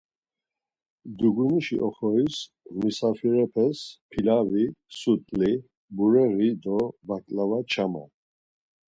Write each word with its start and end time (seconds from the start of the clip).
Dugunişi 1.17 1.75
oxoris 1.87 2.35
musafirepes 2.79 3.77
pilavi, 4.11 4.65
sut̆li, 4.99 5.51
bureği 5.95 6.51
do 6.63 6.79
baǩlava 7.07 7.59
çaman. 7.71 8.09